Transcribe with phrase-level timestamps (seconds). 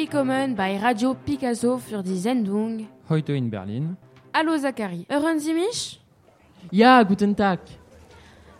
[0.00, 3.98] Willkommen bei Radio Picasso für die Sendung Heute in Berlin.
[4.34, 6.00] Hallo Zachary, hören Sie mich?
[6.70, 7.60] Ja, guten Tag.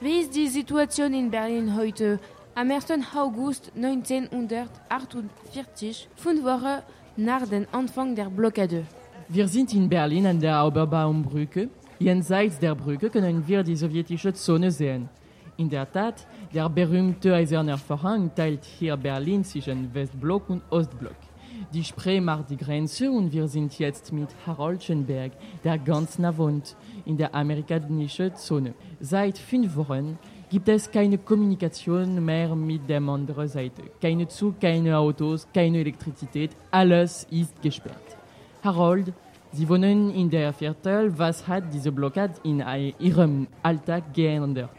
[0.00, 2.18] Wie ist die Situation in Berlin heute?
[2.56, 2.86] Am 1.
[3.14, 6.82] August 1948, fünf Wochen
[7.16, 8.84] nach dem Anfang der Blockade.
[9.28, 11.68] Wir sind in Berlin an der Oberbaumbrücke.
[12.00, 15.08] Jenseits der Brücke können wir die sowjetische Zone sehen.
[15.56, 21.27] In der Tat, der berühmte eiserne Vorhang teilt hier Berlin zwischen Westblock und Ostblock.
[21.74, 25.32] Die Spree macht die Grenze und wir sind jetzt mit Harold Schönberg,
[25.62, 28.72] der ganz nah wohnt, in der amerikanischen Zone.
[29.00, 30.18] Seit fünf Wochen
[30.48, 33.82] gibt es keine Kommunikation mehr mit der anderen Seite.
[34.00, 38.16] Keine Zug, keine Autos, keine Elektrizität, alles ist gesperrt.
[38.64, 39.12] Harold,
[39.52, 41.18] Sie wohnen in der Viertel.
[41.18, 42.62] Was hat diese Blockade in
[42.98, 44.70] Ihrem Alltag geändert?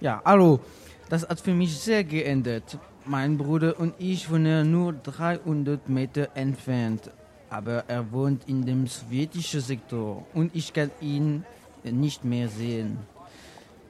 [0.00, 0.60] Ja, hallo.
[1.08, 2.78] Das hat für mich sehr geändert.
[3.04, 7.10] Mein Bruder und ich wohnen nur 300 Meter entfernt.
[7.50, 11.44] Aber er wohnt in dem sowjetischen Sektor und ich kann ihn
[11.82, 12.98] nicht mehr sehen.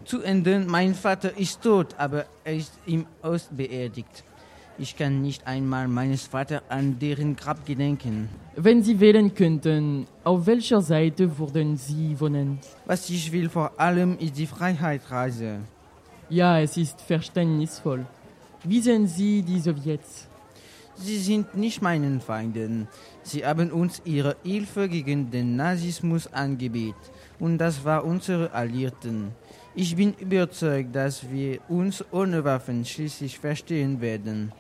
[0.05, 4.25] Zu Ende, mein Vater ist tot, aber er ist im Ost beerdigt.
[4.79, 8.31] Ich kann nicht einmal meines Vaters an deren Grab gedenken.
[8.57, 12.59] Wenn Sie wählen könnten, auf welcher Seite würden Sie wohnen?
[12.87, 15.59] Was ich will vor allem ist die Freiheitsreise.
[16.31, 18.07] Ja, es ist verständnisvoll.
[18.65, 20.29] Wie sehen Sie die Sowjets?
[20.95, 22.87] Sie sind nicht meinen Feinden.
[23.23, 26.95] Sie haben uns ihre Hilfe gegen den Nazismus angebeten.
[27.41, 29.33] Und das war unsere Alliierten.
[29.75, 34.53] Ich bin überzeugt, dass wir uns ohne Waffen schließlich verstehen werden.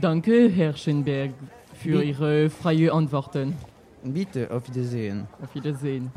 [0.00, 1.32] Danke, Herr Schönberg,
[1.74, 3.54] für Ihre freie Antworten.
[4.02, 5.26] Bitte, auf Wiedersehen.
[5.42, 6.10] Auf Wiedersehen.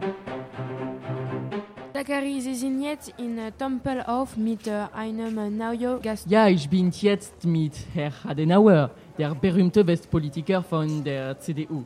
[1.99, 6.31] Zachary, Sie sind jetzt in äh, Tempelhof mit äh, einem neuen Gast.
[6.31, 11.83] Ja, ich bin jetzt mit Herr Adenauer, der berühmte Westpolitiker von der CDU.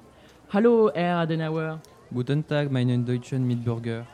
[0.51, 1.81] Hallo, Herr Adenauer.
[2.13, 4.05] Guten Tag, meine deutschen Mitbürger.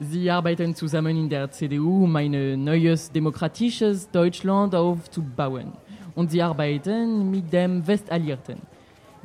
[0.00, 5.70] Sie arbeiten zusammen in der CDU, um ein neues demokratisches Deutschland aufzubauen.
[6.16, 8.58] Und sie arbeiten mit dem Westalliierten,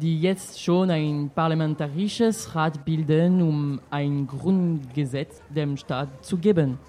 [0.01, 6.79] die jetzt schon ein parlamentarisches Rat bilden, um ein Grundgesetz dem Staat zu geben.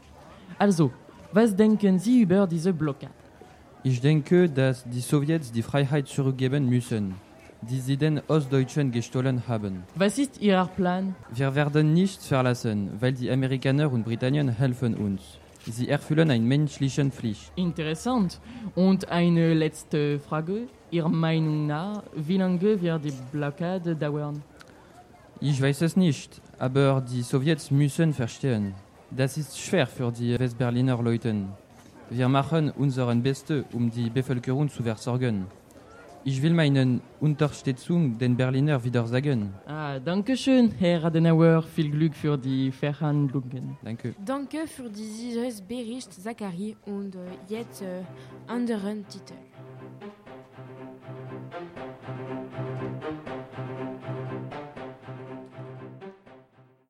[0.58, 0.90] Also,
[1.32, 3.12] was denken Sie über diese Blockade?
[3.84, 7.14] Ich denke, dass die Sowjets die Freiheit zurückgeben müssen,
[7.62, 9.82] die sie den Ostdeutschen gestohlen haben.
[9.96, 11.14] Was ist Ihr Plan?
[11.34, 15.20] Wir werden nichts verlassen, weil die Amerikaner und Britannien helfen uns.
[15.66, 17.52] Sie erfüllen eine menschliche Pflicht.
[17.56, 18.40] Interessant.
[18.74, 20.68] Und eine letzte Frage.
[20.92, 24.42] Ihrer Meinung nach, wie lange wird die Blockade dauern?
[25.41, 28.75] Ich weiß es nicht, aber die Sowjets müssen verstehen.
[29.10, 31.34] Das ist schwer für die Westberliner Leute.
[32.10, 35.47] Wir machen unseren Bestes, um die Bevölkerung zu versorgen.
[36.25, 39.54] Ich will meine Unterstützung den Berliner wieder sagen.
[39.66, 41.62] Ah, danke schön, Herr Adenauer.
[41.62, 43.78] Viel Glück für die Verhandlungen.
[43.82, 44.14] Danke.
[44.24, 48.03] Danke für dieses Bericht, Zachary, und äh, jetzt äh,
[48.47, 49.34] anderen Titel.